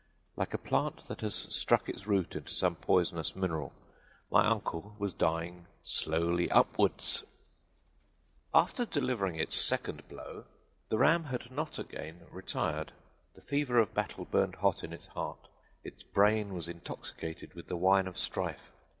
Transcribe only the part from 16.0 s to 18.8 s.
brain was intoxicated with the wine of strife.